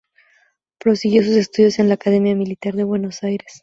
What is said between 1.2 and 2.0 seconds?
sus estudios en la